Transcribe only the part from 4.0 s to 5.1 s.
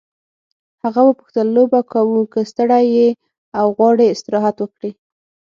استراحت وکړې.